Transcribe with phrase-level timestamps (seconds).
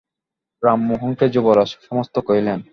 [0.63, 2.59] রামমোহনকে যুবরাজ সমস্ত কহিলেন।